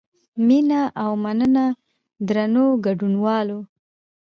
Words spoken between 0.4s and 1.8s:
مینه او مننه